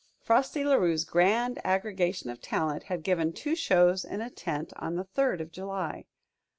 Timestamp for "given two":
3.03-3.53